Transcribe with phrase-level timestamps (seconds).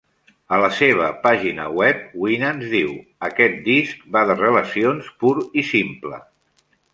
[0.55, 2.95] A la seva pàgina web, Winans diu:
[3.29, 6.21] "Aquest disc va de relacions, pur i simple".